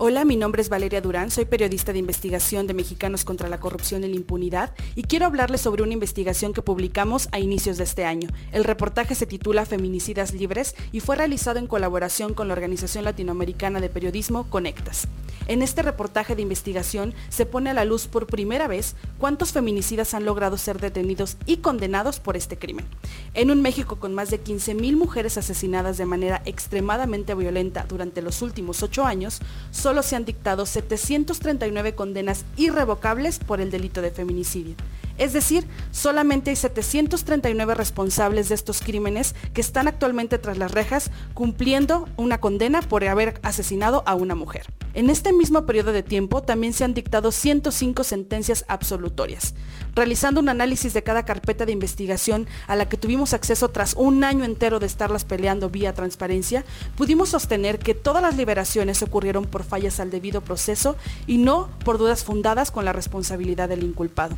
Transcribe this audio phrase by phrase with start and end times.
[0.00, 4.04] Hola, mi nombre es Valeria Durán, soy periodista de investigación de Mexicanos contra la Corrupción
[4.04, 8.04] y la Impunidad y quiero hablarles sobre una investigación que publicamos a inicios de este
[8.04, 8.28] año.
[8.52, 13.80] El reportaje se titula Feminicidas Libres y fue realizado en colaboración con la Organización Latinoamericana
[13.80, 15.08] de Periodismo Conectas.
[15.48, 20.12] En este reportaje de investigación se pone a la luz por primera vez cuántos feminicidas
[20.12, 22.84] han logrado ser detenidos y condenados por este crimen.
[23.32, 28.42] En un México con más de 15.000 mujeres asesinadas de manera extremadamente violenta durante los
[28.42, 29.40] últimos ocho años,
[29.70, 34.74] solo se han dictado 739 condenas irrevocables por el delito de feminicidio.
[35.18, 41.10] Es decir, solamente hay 739 responsables de estos crímenes que están actualmente tras las rejas
[41.34, 44.66] cumpliendo una condena por haber asesinado a una mujer.
[44.94, 49.54] En este mismo periodo de tiempo también se han dictado 105 sentencias absolutorias.
[49.94, 54.24] Realizando un análisis de cada carpeta de investigación a la que tuvimos acceso tras un
[54.24, 56.64] año entero de estarlas peleando vía transparencia,
[56.96, 60.96] pudimos sostener que todas las liberaciones ocurrieron por fallas al debido proceso
[61.26, 64.36] y no por dudas fundadas con la responsabilidad del inculpado.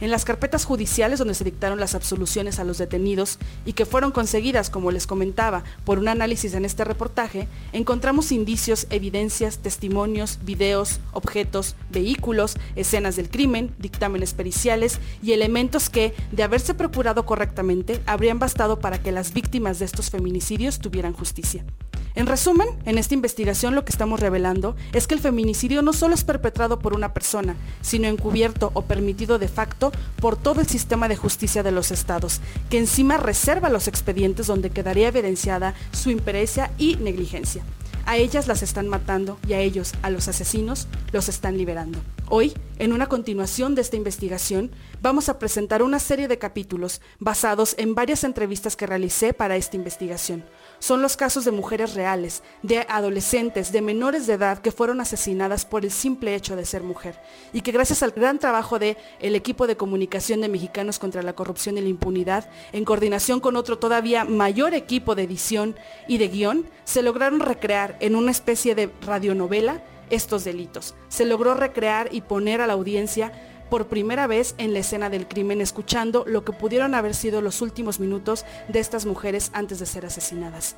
[0.00, 4.12] En las carpetas judiciales donde se dictaron las absoluciones a los detenidos y que fueron
[4.12, 11.00] conseguidas, como les comentaba, por un análisis en este reportaje, encontramos indicios, evidencias, testimonios, videos,
[11.12, 18.38] objetos, vehículos, escenas del crimen, dictámenes periciales y elementos que, de haberse procurado correctamente, habrían
[18.38, 21.64] bastado para que las víctimas de estos feminicidios tuvieran justicia.
[22.14, 26.14] En resumen, en esta investigación lo que estamos revelando es que el feminicidio no solo
[26.14, 31.08] es perpetrado por una persona, sino encubierto o permitido de facto por todo el sistema
[31.08, 36.72] de justicia de los estados, que encima reserva los expedientes donde quedaría evidenciada su imperecia
[36.78, 37.62] y negligencia.
[38.08, 41.98] A ellas las están matando y a ellos, a los asesinos, los están liberando.
[42.30, 44.70] Hoy, en una continuación de esta investigación,
[45.02, 49.76] vamos a presentar una serie de capítulos basados en varias entrevistas que realicé para esta
[49.76, 50.42] investigación
[50.78, 55.64] son los casos de mujeres reales, de adolescentes, de menores de edad que fueron asesinadas
[55.64, 57.20] por el simple hecho de ser mujer
[57.52, 61.78] y que gracias al gran trabajo de equipo de comunicación de Mexicanos contra la Corrupción
[61.78, 65.76] y la Impunidad, en coordinación con otro todavía mayor equipo de edición
[66.06, 70.94] y de guion, se lograron recrear en una especie de radionovela estos delitos.
[71.08, 73.32] Se logró recrear y poner a la audiencia
[73.68, 77.60] por primera vez en la escena del crimen, escuchando lo que pudieron haber sido los
[77.62, 80.76] últimos minutos de estas mujeres antes de ser asesinadas.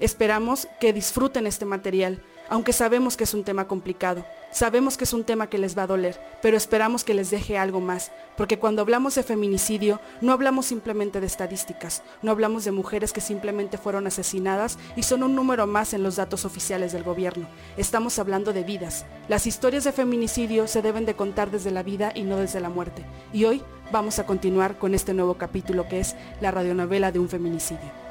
[0.00, 4.24] Esperamos que disfruten este material, aunque sabemos que es un tema complicado.
[4.52, 7.56] Sabemos que es un tema que les va a doler, pero esperamos que les deje
[7.56, 12.72] algo más, porque cuando hablamos de feminicidio no hablamos simplemente de estadísticas, no hablamos de
[12.72, 17.04] mujeres que simplemente fueron asesinadas y son un número más en los datos oficiales del
[17.04, 17.46] gobierno.
[17.76, 19.06] Estamos hablando de vidas.
[19.28, 22.70] Las historias de feminicidio se deben de contar desde la vida y no desde la
[22.70, 23.06] muerte.
[23.32, 23.62] Y hoy
[23.92, 28.09] vamos a continuar con este nuevo capítulo que es la radionovela de un feminicidio.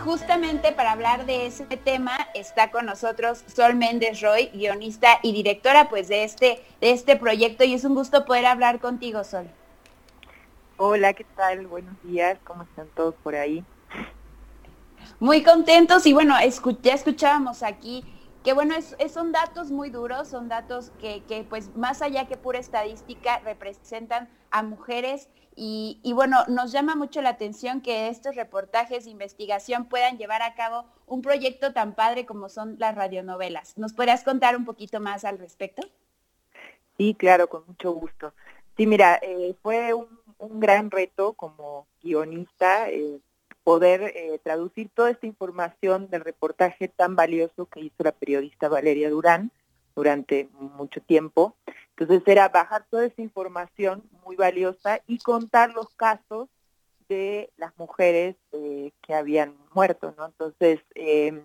[0.00, 5.88] Justamente para hablar de ese tema está con nosotros Sol Méndez Roy, guionista y directora
[5.88, 9.48] pues de este, de este proyecto y es un gusto poder hablar contigo, Sol.
[10.76, 11.66] Hola, ¿qué tal?
[11.66, 13.62] Buenos días, ¿cómo están todos por ahí?
[15.18, 16.34] Muy contentos y bueno,
[16.82, 18.04] ya escuchábamos aquí
[18.42, 18.74] que bueno,
[19.12, 24.28] son datos muy duros, son datos que, que, pues más allá que pura estadística representan
[24.50, 25.28] a mujeres
[25.62, 30.54] y, bueno, nos llama mucho la atención que estos reportajes de investigación puedan llevar a
[30.54, 33.76] cabo un proyecto tan padre como son las radionovelas.
[33.76, 35.82] ¿Nos podrías contar un poquito más al respecto?
[36.96, 38.32] Sí, claro, con mucho gusto.
[38.76, 40.08] Sí, mira, eh, fue un,
[40.38, 43.20] gran reto como guionista eh,
[43.64, 49.10] poder eh, traducir toda esta información del reportaje tan valioso que hizo la periodista Valeria
[49.10, 49.50] Durán
[49.94, 51.56] durante mucho tiempo.
[51.96, 56.48] Entonces era bajar toda esa información muy valiosa y contar los casos
[57.08, 60.26] de las mujeres eh, que habían muerto, ¿no?
[60.26, 61.42] Entonces em,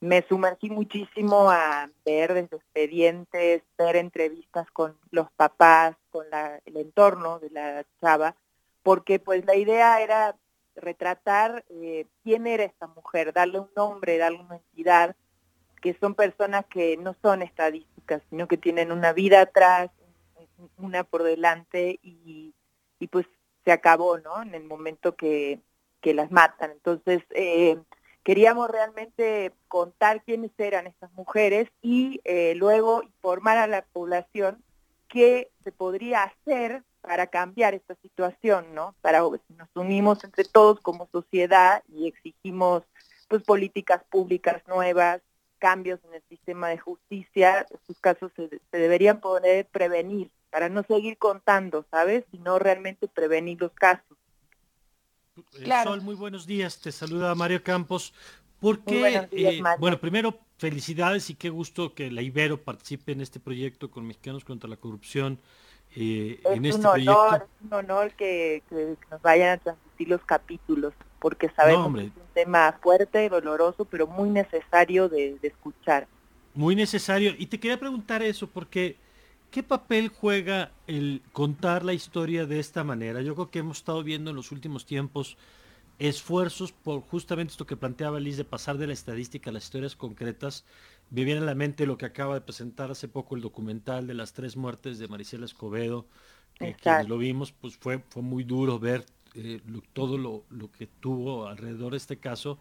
[0.00, 6.26] me sumergí muchísimo a ver desde expedientes, ver entrevistas con los papás, con
[6.64, 8.34] el entorno de la chava,
[8.82, 10.36] porque pues la idea era
[10.76, 15.16] retratar eh, quién era esta mujer, darle un nombre, darle una entidad,
[15.80, 19.90] que son personas que no son estadísticas, sino que tienen una vida atrás,
[20.78, 22.54] una por delante y,
[23.10, 23.26] pues
[23.66, 24.42] se acabó, ¿no?
[24.42, 25.60] En el momento que,
[26.02, 26.70] las matan.
[26.70, 27.78] Entonces, eh,
[28.22, 34.62] queríamos realmente contar quiénes eran estas mujeres y eh, luego informar a la población
[35.08, 38.94] qué se podría hacer para cambiar esta situación, ¿no?
[39.02, 42.82] Para si nos unimos entre todos como sociedad y exigimos
[43.28, 45.20] pues políticas públicas nuevas,
[45.58, 51.18] cambios en el sistema de justicia, estos casos se, deberían poder prevenir para no seguir
[51.18, 52.24] contando, ¿sabes?
[52.30, 54.16] Sino realmente prevenir los casos.
[55.62, 55.90] Claro.
[55.90, 56.80] Sol, muy buenos días.
[56.80, 58.14] Te saluda Mario Campos.
[58.60, 63.90] Porque, eh, bueno, primero, felicidades y qué gusto que la Ibero participe en este proyecto
[63.90, 65.38] con Mexicanos contra la Corrupción.
[65.96, 67.36] Eh, en este proyecto.
[67.36, 68.62] Es un honor que,
[69.10, 74.06] nos vayan a transmitir los capítulos, porque sabemos que es un tema fuerte, doloroso, pero
[74.06, 76.06] muy necesario de, de escuchar.
[76.54, 77.34] Muy necesario.
[77.38, 78.96] Y te quería preguntar eso, porque
[79.50, 83.22] ¿qué papel juega el contar la historia de esta manera?
[83.22, 85.36] Yo creo que hemos estado viendo en los últimos tiempos
[85.98, 89.94] esfuerzos por justamente esto que planteaba Liz de pasar de la estadística a las historias
[89.96, 90.64] concretas.
[91.10, 94.14] Me viene a la mente lo que acaba de presentar hace poco el documental de
[94.14, 96.06] las tres muertes de Maricela Escobedo,
[96.58, 99.04] que lo vimos, pues fue, fue muy duro ver
[99.36, 99.60] eh,
[99.92, 100.44] todo lo,
[100.78, 102.58] que tuvo alrededor de este caso.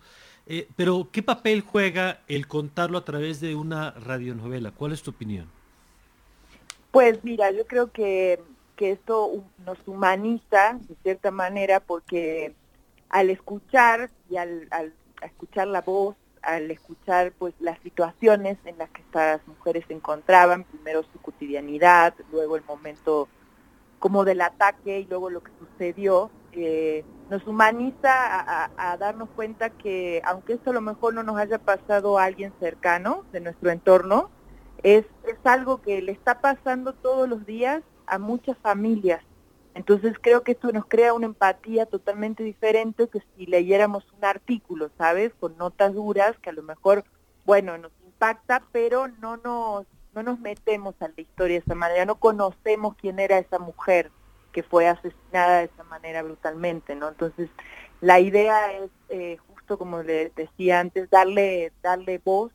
[0.47, 4.71] Eh, pero, ¿qué papel juega el contarlo a través de una radionovela?
[4.71, 5.47] ¿Cuál es tu opinión?
[6.91, 8.39] Pues mira, yo creo que,
[8.75, 12.55] que esto nos humaniza de cierta manera porque
[13.09, 14.67] al escuchar y al,
[15.21, 20.65] escuchar la voz, al escuchar pues las situaciones en las que estas mujeres se encontraban,
[20.65, 23.27] primero su cotidianidad, luego el momento
[23.99, 30.21] como del ataque y luego lo que sucedió, eh, nos humaniza a, darnos cuenta que
[30.25, 34.29] aunque esto a lo mejor no nos haya pasado a alguien cercano de nuestro entorno,
[34.83, 39.23] es, es algo que le está pasando todos los días a muchas familias
[39.75, 44.89] entonces creo que esto nos crea una empatía totalmente diferente que si leyéramos un artículo,
[44.97, 45.33] ¿sabes?
[45.39, 47.03] Con notas duras que a lo mejor,
[47.45, 52.05] bueno, nos impacta, pero no nos, no nos metemos a la historia de esa manera,
[52.05, 54.11] no conocemos quién era esa mujer
[54.51, 57.09] que fue asesinada de esa manera brutalmente, ¿no?
[57.09, 57.49] Entonces
[57.99, 62.51] la idea es, eh, justo como le decía antes, darle, darle voz,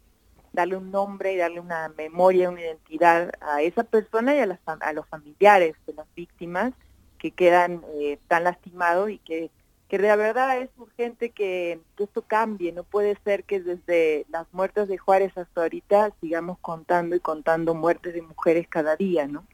[0.52, 4.60] darle un nombre y darle una memoria, una identidad a esa persona y a, las,
[4.66, 6.72] a los familiares de las víctimas
[7.18, 9.50] que quedan eh, tan lastimados y que,
[9.88, 12.72] que de verdad es urgente que, esto cambie.
[12.72, 17.74] No puede ser que desde las muertes de Juárez hasta ahorita sigamos contando y contando
[17.74, 19.44] muertes de mujeres cada día, ¿no?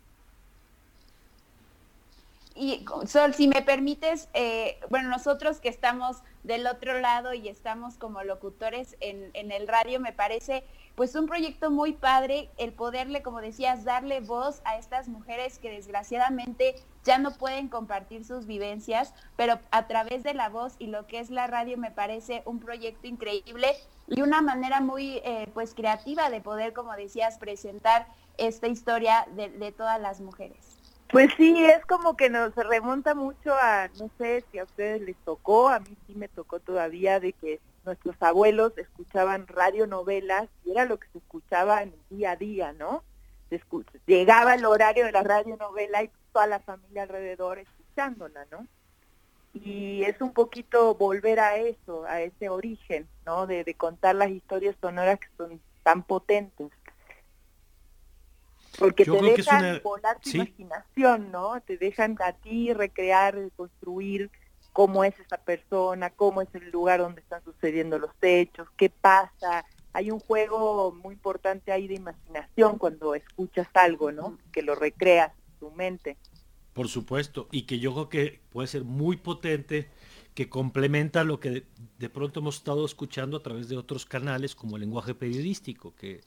[2.56, 7.96] Y Sol, si me permites, eh, bueno, nosotros que estamos del otro lado y estamos
[7.96, 10.62] como locutores en, el radio, me parece
[10.94, 15.70] pues un proyecto muy padre el poderle, como decías, darle voz a estas mujeres que
[15.70, 21.08] desgraciadamente ya no pueden compartir sus vivencias, pero a través de la voz y lo
[21.08, 23.74] que es la radio me parece un proyecto increíble
[24.06, 28.06] y una manera muy eh, pues creativa de poder, como decías, presentar
[28.38, 30.83] esta historia de todas las mujeres.
[31.10, 35.16] Pues sí, es como que nos remonta mucho a, no sé si a ustedes les
[35.24, 40.86] tocó, a mí sí me tocó todavía de que nuestros abuelos escuchaban radionovelas y era
[40.86, 43.04] lo que se escuchaba en el día a día, ¿no?
[44.06, 48.66] llegaba el horario de la radionovela y toda la familia alrededor escuchándola, ¿no?
[49.52, 53.46] Y es un poquito volver a eso, a ese origen, ¿no?
[53.46, 56.70] De, contar las historias sonoras que son tan potentes.
[58.78, 61.60] Porque te dejan volar tu imaginación, ¿no?
[61.60, 64.30] Te dejan a ti recrear, construir
[64.72, 69.64] cómo es esa persona, cómo es el lugar donde están sucediendo los hechos, qué pasa.
[69.92, 74.36] Hay un juego muy importante ahí de imaginación cuando escuchas algo, ¿no?
[74.52, 76.16] Que lo recreas en tu mente.
[76.72, 79.88] Por supuesto, y que yo creo que puede ser muy potente,
[80.34, 81.66] que complementa lo que
[81.98, 86.22] de, pronto hemos estado escuchando a través de otros canales como el lenguaje periodístico, que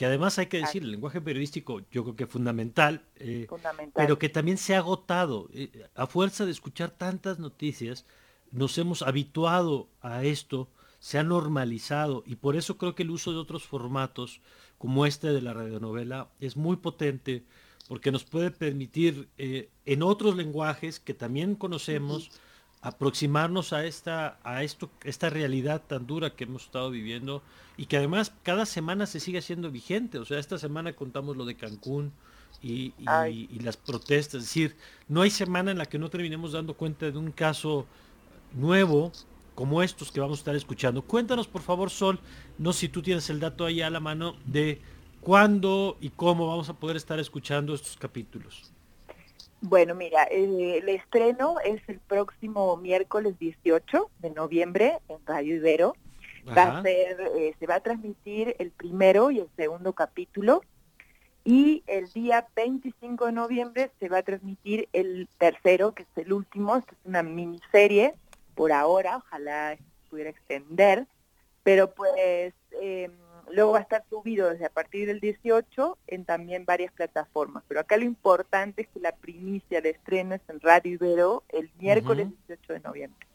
[0.00, 3.46] que además hay que decir, el lenguaje periodístico yo creo que es fundamental, eh,
[3.94, 5.50] pero que también se ha agotado.
[5.52, 8.06] Eh, a fuerza de escuchar tantas noticias,
[8.50, 13.32] nos hemos habituado a esto, se ha normalizado y por eso creo que el uso
[13.32, 14.40] de otros formatos
[14.78, 17.44] como este de la radionovela es muy potente
[17.86, 22.30] porque nos puede permitir eh, en otros lenguajes que también conocemos,
[22.82, 27.42] aproximarnos a esta, a esto, esta realidad tan dura que hemos estado viviendo
[27.76, 30.18] y que además cada semana se sigue siendo vigente.
[30.18, 32.12] O sea, esta semana contamos lo de Cancún
[32.62, 32.92] y,
[33.60, 34.42] las protestas.
[34.42, 34.76] Es decir,
[35.08, 37.86] no hay semana en la que no terminemos dando cuenta de un caso
[38.54, 39.12] nuevo
[39.54, 41.02] como estos que vamos a estar escuchando.
[41.02, 42.18] Cuéntanos, por favor, Sol,
[42.58, 44.80] no si tú tienes el dato ahí a la mano de
[45.20, 48.72] cuándo y cómo vamos a poder estar escuchando estos capítulos.
[49.62, 55.94] Bueno, mira, el estreno es el próximo miércoles 18 de noviembre en Radio Ibero.
[56.56, 60.62] Va a ser, eh, se va a transmitir el primero y el segundo capítulo
[61.44, 66.32] y el día 25 de noviembre se va a transmitir el tercero, que es el
[66.32, 66.76] último.
[66.76, 68.14] Esta es una miniserie
[68.54, 69.76] por ahora, ojalá
[70.08, 71.06] pudiera extender,
[71.62, 73.10] pero pues eh,
[73.52, 77.62] Luego va a estar subido desde a partir del 18 en también varias plataformas.
[77.68, 81.70] Pero acá lo importante es que la primicia de estreno es en Radio Ibero el
[81.78, 83.26] miércoles 18 de noviembre.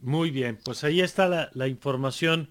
[0.00, 2.50] Muy bien, pues ahí está la, información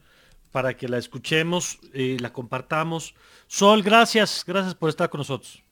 [0.52, 3.14] para que la escuchemos, y la compartamos.
[3.48, 5.64] Sol, gracias, gracias por estar con nosotros.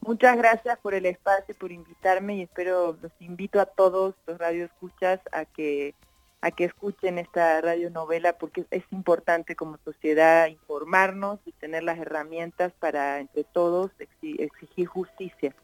[0.00, 5.20] Muchas gracias por el espacio, por invitarme y espero, los invito a todos los radioescuchas
[5.30, 5.94] a que
[6.40, 12.72] a que escuchen esta radionovela porque es importante como sociedad informarnos y tener las herramientas
[12.78, 15.54] para entre todos exigir justicia.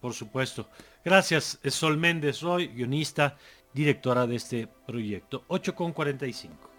[0.00, 0.68] Por supuesto.
[1.04, 3.36] Gracias, Sol Méndez, soy guionista,
[3.72, 5.44] directora de este proyecto.
[5.48, 6.73] 8 con 45.